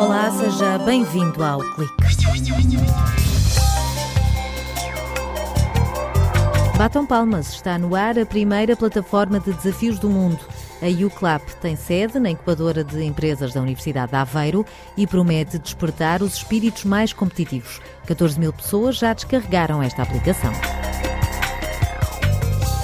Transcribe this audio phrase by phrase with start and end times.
[0.00, 1.94] Olá, seja bem-vindo ao Clique.
[6.76, 10.40] Batam palmas, está no ar a primeira plataforma de desafios do mundo.
[10.82, 14.66] A UCLAP tem sede na incubadora de empresas da Universidade de Aveiro
[14.96, 17.80] e promete despertar os espíritos mais competitivos.
[18.06, 20.52] 14 mil pessoas já descarregaram esta aplicação.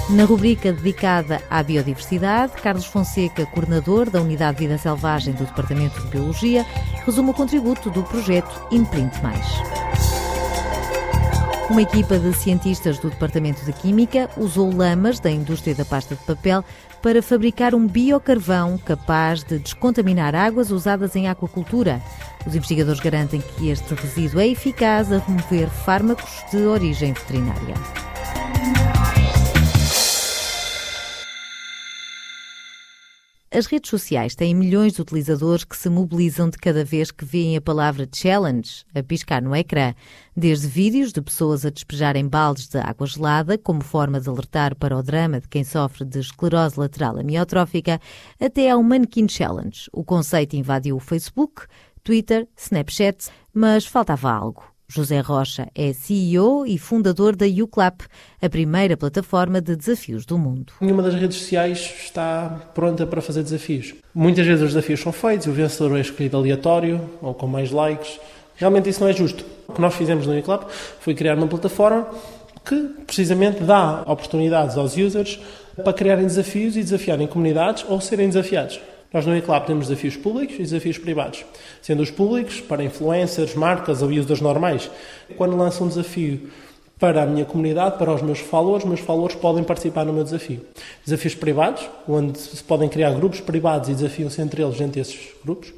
[0.09, 5.99] Na rubrica dedicada à biodiversidade, Carlos Fonseca, coordenador da Unidade de Vida Selvagem do Departamento
[5.99, 6.63] de Biologia,
[7.03, 9.45] resume o contributo do projeto Imprint Mais.
[11.71, 16.23] Uma equipa de cientistas do Departamento de Química usou lamas da indústria da pasta de
[16.23, 16.63] papel
[17.01, 21.99] para fabricar um biocarvão capaz de descontaminar águas usadas em aquacultura.
[22.45, 28.04] Os investigadores garantem que este resíduo é eficaz a remover fármacos de origem veterinária.
[33.55, 37.55] As redes sociais têm milhões de utilizadores que se mobilizam de cada vez que veem
[37.55, 39.93] a palavra challenge a piscar no ecrã,
[40.35, 44.97] desde vídeos de pessoas a despejarem baldes de água gelada como forma de alertar para
[44.97, 48.01] o drama de quem sofre de esclerose lateral amiotrófica,
[48.41, 49.89] até ao Mannequin Challenge.
[49.93, 51.65] O conceito invadiu o Facebook,
[52.03, 54.74] Twitter, Snapchat, mas faltava algo.
[54.87, 58.01] José Rocha é CEO e fundador da UCLAP,
[58.41, 60.73] a primeira plataforma de desafios do mundo.
[60.79, 63.95] Nenhuma das redes sociais está pronta para fazer desafios.
[64.13, 68.19] Muitas vezes os desafios são feitos, o vencedor é escolhido aleatório ou com mais likes.
[68.55, 69.43] Realmente isso não é justo.
[69.67, 72.07] O que nós fizemos na UCLAP foi criar uma plataforma
[72.63, 75.39] que precisamente dá oportunidades aos users
[75.83, 78.79] para criarem desafios e desafiarem comunidades ou serem desafiados.
[79.13, 81.45] Nós no eClap temos desafios públicos e desafios privados.
[81.81, 84.89] Sendo os públicos para influencers, marcas ou users normais.
[85.37, 86.49] Quando lanço um desafio
[86.99, 90.61] para a minha comunidade, para os meus followers, meus followers podem participar no meu desafio.
[91.03, 95.73] Desafios privados, onde se podem criar grupos privados e desafiam-se entre eles, entre esses grupos.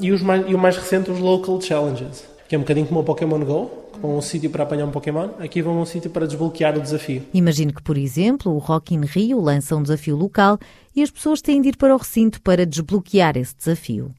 [0.00, 3.02] E, mais, e o mais recente, os Local Challenges, que é um bocadinho como o
[3.02, 5.86] Pokémon GO, que vão a um sítio para apanhar um Pokémon, aqui vão a um
[5.86, 7.22] sítio para desbloquear o desafio.
[7.32, 10.58] Imagine que, por exemplo, o Rock in Rio lança um desafio local
[10.94, 14.10] e as pessoas têm de ir para o recinto para desbloquear esse desafio.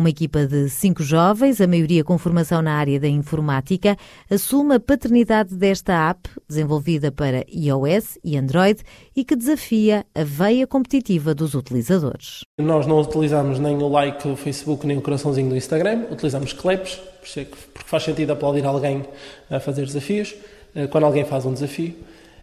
[0.00, 3.98] Uma equipa de cinco jovens, a maioria com formação na área da informática,
[4.30, 8.80] assume a paternidade desta app, desenvolvida para iOS e Android
[9.14, 12.40] e que desafia a veia competitiva dos utilizadores.
[12.58, 16.94] Nós não utilizamos nem o like do Facebook nem o coraçãozinho do Instagram, utilizamos claps,
[17.20, 17.50] porque
[17.84, 19.04] faz sentido aplaudir alguém
[19.50, 20.34] a fazer desafios,
[20.74, 21.94] eh, quando alguém faz um desafio.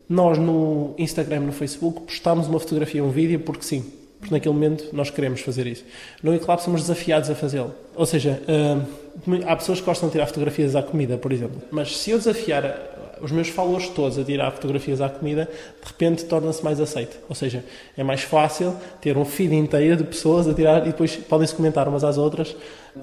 [0.08, 3.84] Nós no Instagram, no Facebook, postamos uma fotografia, um vídeo, porque sim,
[4.20, 5.86] porque naquele momento nós queremos fazer isso.
[6.24, 7.74] No Eclap somos desafiados a fazê-lo.
[7.96, 11.62] Ou seja, uh, há pessoas que gostam de tirar fotografias à comida, por exemplo.
[11.72, 15.50] Mas se eu desafiar os meus followers todos a tirar fotografias à comida,
[15.82, 17.18] de repente torna-se mais aceito.
[17.28, 17.64] Ou seja,
[17.98, 21.88] é mais fácil ter um feed inteiro de pessoas a tirar e depois podem-se comentar
[21.88, 22.56] umas às outras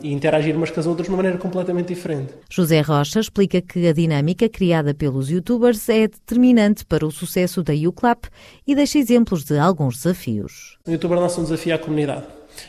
[0.02, 2.32] e interagir umas com as outras de uma maneira completamente diferente.
[2.50, 7.72] José Rocha explica que a dinâmica criada pelos youtubers é determinante para o sucesso da
[7.72, 8.26] UCLAP
[8.66, 10.78] e deixa exemplos de alguns desafios.
[10.86, 12.24] O youtuber lança um desafio à comunidade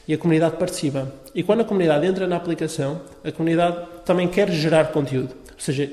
[0.07, 1.11] e a comunidade participa.
[1.34, 5.35] E quando a comunidade entra na aplicação, a comunidade também quer gerar conteúdo.
[5.53, 5.89] Ou seja,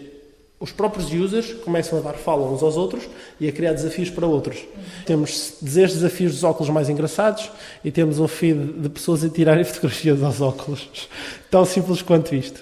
[0.62, 3.09] os próprios users começam a dar follow uns aos outros
[3.41, 4.59] e a criar desafios para outros.
[4.59, 4.83] Uhum.
[5.05, 7.50] Temos 10 desafios dos óculos mais engraçados
[7.84, 11.09] e temos um feed de pessoas a tirarem fotografias aos óculos.
[11.50, 12.59] Tão simples quanto isto.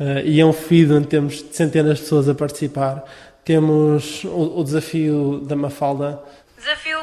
[0.00, 3.04] Uh, e é um feed onde temos centenas de pessoas a participar.
[3.44, 6.20] Temos o, o desafio da Mafalda.
[6.58, 6.98] Desafio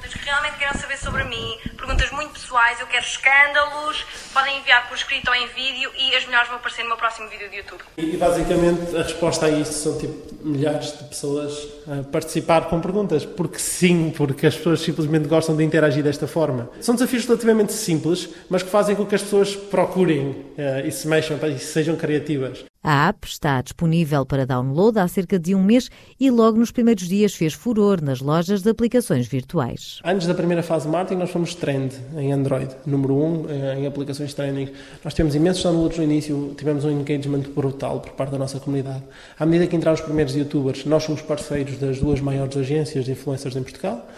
[0.00, 1.58] perguntas que realmente queiram saber sobre mim,
[1.90, 6.24] perguntas muito pessoais, eu quero escândalos, podem enviar por escrito ou em vídeo e as
[6.24, 7.80] melhores vão aparecer no meu próximo vídeo do YouTube.
[7.96, 13.26] E basicamente a resposta a isto são tipo milhares de pessoas a participar com perguntas,
[13.26, 16.70] porque sim, porque as pessoas simplesmente gostam de interagir desta forma.
[16.80, 21.08] São desafios relativamente simples, mas que fazem com que as pessoas procurem uh, e se
[21.08, 22.69] mexam e sejam criativas.
[22.82, 27.06] A app está disponível para download há cerca de um mês e logo nos primeiros
[27.06, 30.00] dias fez furor nas lojas de aplicações virtuais.
[30.02, 33.80] Antes da primeira fase de marketing, nós fomos trend em Android, número 1 um, eh,
[33.80, 34.70] em aplicações trending.
[35.04, 39.02] Nós tivemos imensos downloads no início, tivemos um engagement brutal por parte da nossa comunidade.
[39.38, 43.12] À medida que entraram os primeiros youtubers, nós somos parceiros das duas maiores agências de
[43.12, 44.08] influencers em Portugal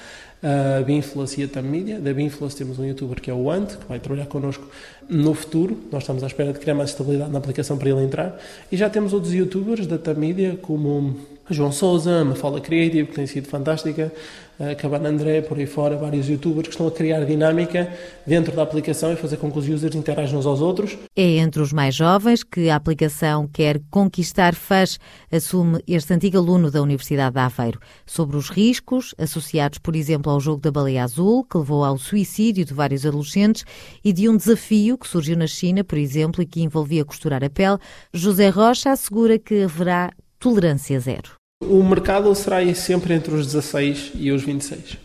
[0.43, 2.01] a Binfluence e a Tam Media.
[2.01, 4.67] Da Binfluence temos um youtuber que é o Ant, que vai trabalhar connosco
[5.09, 5.79] no futuro.
[5.91, 8.39] Nós estamos à espera de criar mais estabilidade na aplicação para ele entrar.
[8.71, 11.17] E já temos outros youtubers da Tam Media, como
[11.49, 14.13] a João Souza, a Mafala Creative, que tem sido fantástica,
[14.61, 17.93] a Cabana André, por aí fora, vários youtubers que estão a criar dinâmica
[18.25, 20.97] dentro da aplicação e fazer com que os users interajam uns aos outros.
[21.17, 25.01] É entre os mais jovens que a aplicação quer conquistar fãs,
[25.33, 30.39] assume este antigo aluno da Universidade de Aveiro, sobre os riscos associados, por exemplo, ao
[30.39, 33.65] jogo da baleia azul, que levou ao suicídio de vários adolescentes,
[34.05, 37.51] e de um desafio que surgiu na China, por exemplo, e que envolvia costurar a
[37.51, 37.79] pele.
[38.13, 40.13] José Rocha assegura que haverá
[40.43, 41.31] tolerância zero.
[41.63, 44.99] O mercado será sempre entre os 16 e os 26,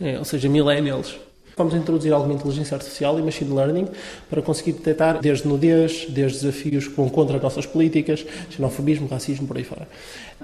[0.00, 1.16] é, ou seja, millennials.
[1.56, 3.88] Vamos introduzir alguma inteligência artificial e machine learning
[4.30, 9.48] para conseguir detectar desde nudez, desde desafios que vão contra as nossas políticas, xenofobismo, racismo,
[9.48, 9.88] por aí fora.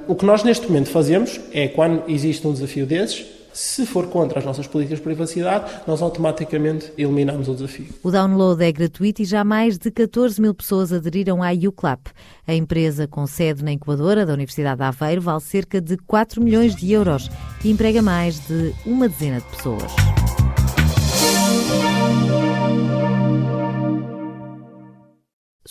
[0.08, 4.38] O que nós neste momento fazemos é, quando existe um desafio desses, se for contra
[4.38, 7.88] as nossas políticas de privacidade, nós automaticamente eliminamos o desafio.
[8.02, 12.08] O download é gratuito e já mais de 14 mil pessoas aderiram à UCLAP.
[12.46, 16.74] A empresa, com sede na incubadora da Universidade de Aveiro, vale cerca de 4 milhões
[16.74, 17.30] de euros
[17.64, 20.21] e emprega mais de uma dezena de pessoas.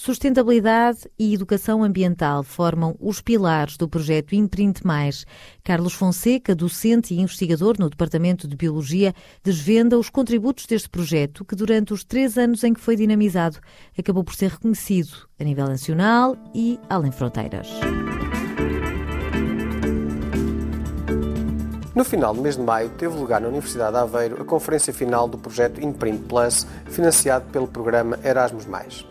[0.04, 5.28] Sustentabilidade e educação ambiental formam os pilares do projeto Imprint Mais.
[5.64, 9.14] Carlos Fonseca, docente e investigador no Departamento de Biologia,
[9.44, 13.60] desvenda os contributos deste projeto que, durante os três anos em que foi dinamizado,
[13.96, 17.68] acabou por ser reconhecido a nível nacional e além fronteiras.
[21.94, 25.28] No final do mês de maio, teve lugar na Universidade de Aveiro a conferência final
[25.28, 29.11] do projeto Imprint Plus, financiado pelo programa Erasmus.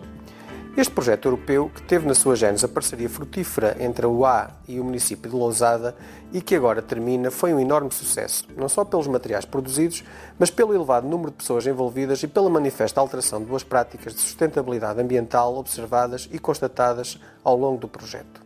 [0.76, 4.78] Este projeto europeu, que teve na sua gênese a parceria frutífera entre a UA e
[4.78, 5.96] o município de Lousada
[6.32, 10.04] e que agora termina, foi um enorme sucesso, não só pelos materiais produzidos,
[10.38, 14.20] mas pelo elevado número de pessoas envolvidas e pela manifesta alteração de boas práticas de
[14.20, 18.40] sustentabilidade ambiental observadas e constatadas ao longo do projeto.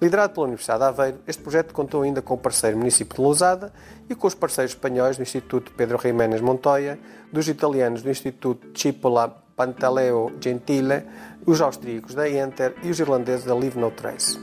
[0.00, 3.70] Liderado pela Universidade de Aveiro, este projeto contou ainda com o parceiro município de Lousada
[4.08, 6.98] e com os parceiros espanhóis do Instituto Pedro Jiménez Montoya,
[7.30, 11.02] dos italianos do Instituto Cipolla Pantaleo Gentile,
[11.44, 14.40] os austríacos da Enter e os irlandeses da Leave No Trace.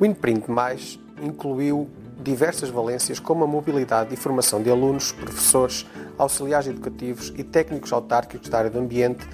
[0.00, 1.88] O Imprint Mais incluiu
[2.20, 5.86] diversas valências como a mobilidade e formação de alunos, professores,
[6.20, 9.26] auxiliares educativos e técnicos autárquicos da área do ambiente,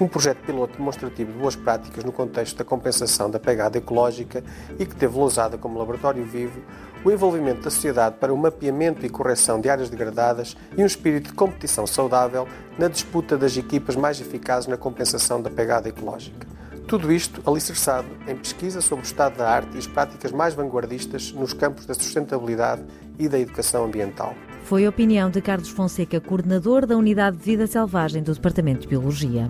[0.00, 4.44] um projeto piloto demonstrativo de boas práticas no contexto da compensação da pegada ecológica
[4.78, 6.60] e que teve Lousada como laboratório vivo,
[7.04, 11.28] o envolvimento da sociedade para o mapeamento e correção de áreas degradadas e um espírito
[11.28, 12.48] de competição saudável
[12.78, 16.46] na disputa das equipas mais eficazes na compensação da pegada ecológica.
[16.86, 21.32] Tudo isto alicerçado em pesquisa sobre o estado da arte e as práticas mais vanguardistas
[21.32, 22.82] nos campos da sustentabilidade
[23.18, 24.34] e da educação ambiental.
[24.64, 28.88] Foi a opinião de Carlos Fonseca, coordenador da Unidade de Vida Selvagem do Departamento de
[28.88, 29.46] Biologia.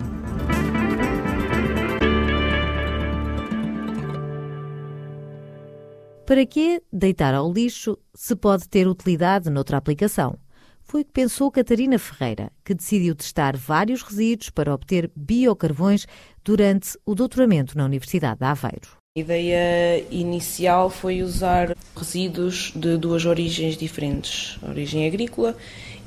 [6.25, 10.37] Para que deitar ao lixo se pode ter utilidade noutra aplicação?
[10.83, 16.05] Foi o que pensou Catarina Ferreira, que decidiu testar vários resíduos para obter biocarvões
[16.43, 18.97] durante o doutoramento na Universidade de Aveiro.
[19.17, 25.55] A ideia inicial foi usar resíduos de duas origens diferentes, origem agrícola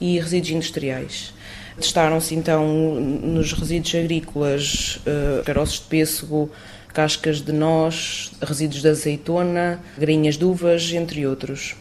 [0.00, 1.32] e resíduos industriais.
[1.76, 2.66] Testaram-se então
[3.00, 6.50] nos resíduos agrícolas uh, caroços de pêssego,
[6.92, 11.76] cascas de noz, resíduos de azeitona, grainhas de uvas, entre outros.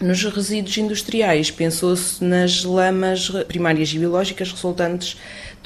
[0.00, 5.16] Nos resíduos industriais, pensou-se nas lamas primárias e biológicas resultantes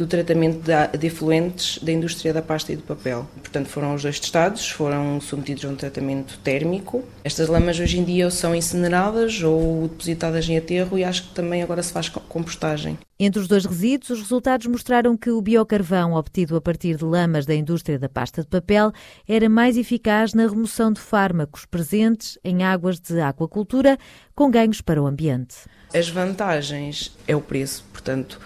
[0.00, 0.62] do tratamento
[0.98, 3.28] de efluentes da indústria da pasta e do papel.
[3.34, 7.04] Portanto, foram os dois testados, foram submetidos a um tratamento térmico.
[7.22, 11.62] Estas lamas hoje em dia são incineradas ou depositadas em aterro e acho que também
[11.62, 12.96] agora se faz compostagem.
[13.18, 17.44] Entre os dois resíduos, os resultados mostraram que o biocarvão obtido a partir de lamas
[17.44, 18.92] da indústria da pasta de papel
[19.28, 23.98] era mais eficaz na remoção de fármacos presentes em águas de aquacultura,
[24.34, 25.56] com ganhos para o ambiente.
[25.92, 28.40] As vantagens é o preço, portanto,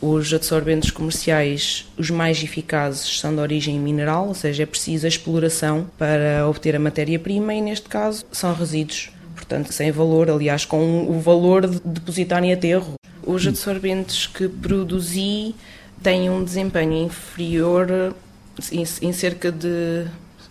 [0.00, 5.08] os absorventes comerciais, os mais eficazes, são de origem mineral, ou seja, é preciso a
[5.08, 11.06] exploração para obter a matéria-prima e, neste caso, são resíduos, portanto, sem valor, aliás, com
[11.08, 12.94] o valor de depositar em aterro.
[13.22, 15.54] Os absorventes que produzi
[16.02, 18.14] têm um desempenho inferior,
[18.72, 20.06] em cerca de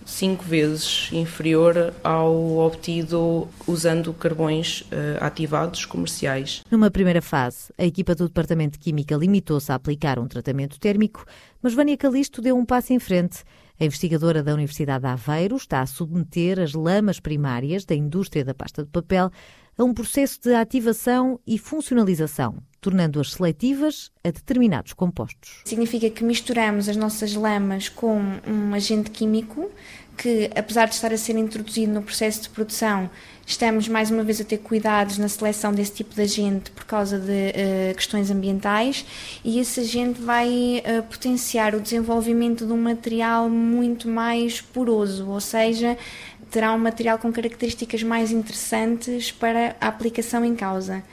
[0.09, 6.63] cinco vezes inferior ao obtido usando carvões uh, ativados comerciais.
[6.69, 11.25] Numa primeira fase, a equipa do Departamento de Química limitou-se a aplicar um tratamento térmico,
[11.61, 13.43] mas Vânia Calisto deu um passo em frente.
[13.79, 18.53] A investigadora da Universidade de Aveiro está a submeter as lamas primárias da indústria da
[18.53, 19.31] pasta de papel
[19.79, 25.61] a um processo de ativação e funcionalização, tornando-as seletivas a determinados compostos.
[25.63, 29.71] Significa que misturamos as nossas lamas com um agente químico
[30.17, 33.09] que, apesar de estar a ser introduzido no processo de produção,
[33.47, 37.17] estamos mais uma vez a ter cuidados na seleção desse tipo de agente por causa
[37.17, 39.05] de uh, questões ambientais
[39.45, 45.39] e esse agente vai uh, potenciar o desenvolvimento de um material muito mais poroso, ou
[45.39, 45.97] seja,
[46.51, 51.03] terá um material com características mais interessantes para a aplicação em causa.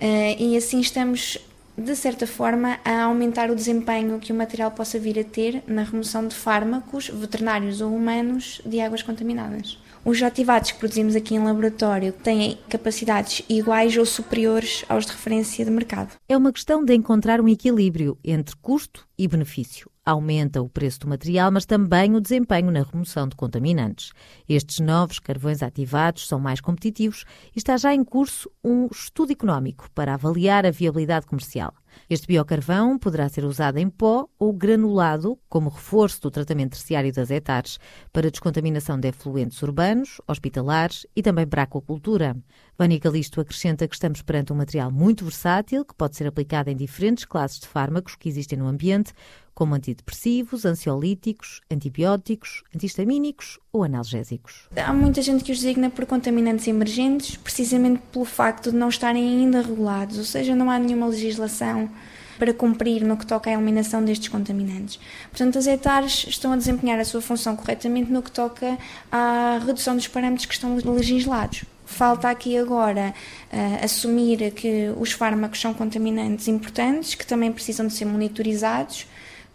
[0.00, 1.38] Uh, e assim estamos
[1.80, 5.82] de certa forma, a aumentar o desempenho que o material possa vir a ter na
[5.82, 9.78] remoção de fármacos veterinários ou humanos de águas contaminadas.
[10.04, 15.64] Os ativados que produzimos aqui em laboratório têm capacidades iguais ou superiores aos de referência
[15.64, 16.14] de mercado.
[16.26, 21.08] É uma questão de encontrar um equilíbrio entre custo e benefício aumenta o preço do
[21.08, 24.12] material, mas também o desempenho na remoção de contaminantes.
[24.48, 29.88] Estes novos carvões ativados são mais competitivos e está já em curso um estudo económico
[29.94, 31.72] para avaliar a viabilidade comercial.
[32.08, 37.30] Este biocarvão poderá ser usado em pó ou granulado como reforço do tratamento terciário das
[37.30, 37.78] hectares
[38.12, 42.36] para descontaminação de efluentes urbanos, hospitalares e também para a aquacultura.
[42.78, 46.76] Vânia Calisto acrescenta que estamos perante um material muito versátil que pode ser aplicado em
[46.76, 49.12] diferentes classes de fármacos que existem no ambiente,
[49.60, 54.66] como antidepressivos, ansiolíticos, antibióticos, antihistamínicos ou analgésicos.
[54.74, 59.22] Há muita gente que os designa por contaminantes emergentes, precisamente pelo facto de não estarem
[59.22, 61.90] ainda regulados, ou seja, não há nenhuma legislação
[62.38, 64.98] para cumprir no que toca à eliminação destes contaminantes.
[65.28, 68.78] Portanto, as hectares estão a desempenhar a sua função corretamente no que toca
[69.12, 71.66] à redução dos parâmetros que estão legislados.
[71.84, 73.12] Falta aqui agora
[73.52, 79.06] uh, assumir que os fármacos são contaminantes importantes, que também precisam de ser monitorizados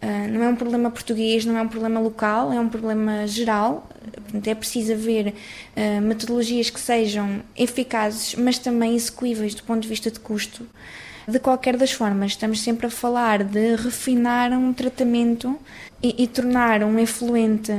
[0.02, 3.88] Uh, não é um problema português, não é um problema local, é um problema geral.
[4.22, 9.88] Portanto, é preciso haver uh, metodologias que sejam eficazes, mas também execuíveis do ponto de
[9.88, 10.66] vista de custo.
[11.26, 15.58] De qualquer das formas, estamos sempre a falar de refinar um tratamento
[16.00, 17.72] e, e tornar um efluente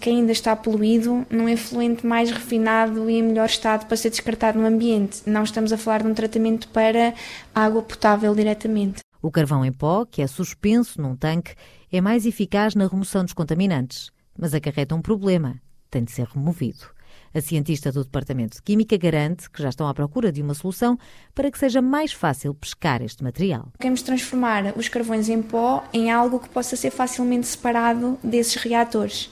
[0.00, 4.58] que ainda está poluído num efluente mais refinado e em melhor estado para ser descartado
[4.58, 5.22] no ambiente.
[5.26, 7.14] Não estamos a falar de um tratamento para
[7.54, 9.07] água potável diretamente.
[9.20, 11.54] O carvão em pó, que é suspenso num tanque,
[11.90, 15.60] é mais eficaz na remoção dos contaminantes, mas acarreta um problema:
[15.90, 16.86] tem de ser removido.
[17.34, 20.96] A cientista do Departamento de Química garante que já estão à procura de uma solução
[21.34, 23.72] para que seja mais fácil pescar este material.
[23.78, 29.30] Queremos transformar os carvões em pó em algo que possa ser facilmente separado desses reatores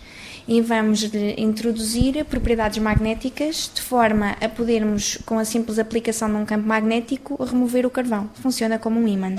[0.48, 1.02] e vamos
[1.36, 7.42] introduzir propriedades magnéticas de forma a podermos, com a simples aplicação de um campo magnético,
[7.42, 8.30] remover o carvão.
[8.34, 9.34] Funciona como um ímã.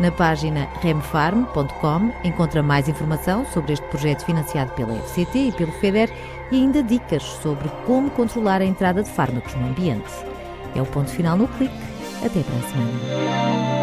[0.00, 6.10] Na página remfarm.com encontra mais informação sobre este projeto financiado pela FCT e pelo FEDER
[6.50, 10.10] e ainda dicas sobre como controlar a entrada de fármacos no ambiente.
[10.74, 11.74] É o ponto final no clique.
[12.24, 13.79] Até para a semana.